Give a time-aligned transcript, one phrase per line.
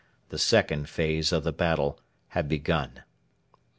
[0.29, 1.99] The second phase of the battle
[2.29, 3.03] had begun.